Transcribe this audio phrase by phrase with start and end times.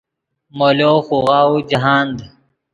[0.57, 2.17] مولو خوغاؤو جاہند